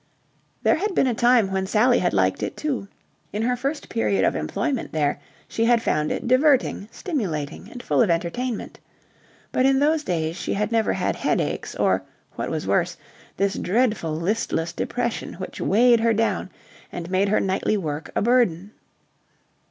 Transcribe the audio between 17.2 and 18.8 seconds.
her nightly work a burden.